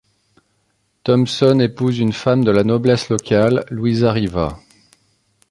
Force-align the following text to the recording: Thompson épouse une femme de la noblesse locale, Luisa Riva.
Thompson 1.03 1.59
épouse 1.59 1.99
une 1.99 2.11
femme 2.11 2.43
de 2.43 2.49
la 2.49 2.63
noblesse 2.63 3.09
locale, 3.09 3.65
Luisa 3.69 4.11
Riva. 4.11 4.57